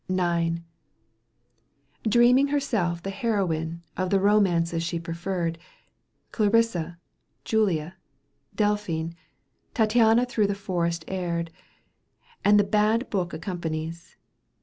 IX. 0.09 0.15
г 0.17 0.61
Dreaming 2.09 2.47
herself 2.49 3.03
the 3.03 3.11
heroine 3.11 3.83
Of 3.95 4.09
the 4.09 4.19
romances 4.19 4.81
she 4.81 4.99
prefen^d^ 4.99 5.57
Yv 5.57 5.57
Clarissa, 6.31 6.97
Julia, 7.45 7.97
Delphine, 8.55 9.13
Tattiana 9.75 10.27
through 10.27 10.47
the 10.47 10.55
forest 10.55 11.05
erred, 11.07 11.51
And 12.43 12.59
the 12.59 12.63
bad 12.63 13.11
book 13.11 13.31
accompanies. 13.31 14.15